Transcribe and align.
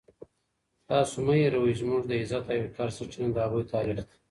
تاسو 0.89 1.15
مه 1.25 1.33
هېروئ 1.41 1.71
چې 1.77 1.79
زموږ 1.81 2.01
د 2.05 2.11
عزت 2.21 2.43
او 2.51 2.59
وقار 2.65 2.89
سرچینه 2.97 3.29
د 3.33 3.37
هغوی 3.45 3.65
تاریخ 3.73 3.95
دی. 3.97 4.03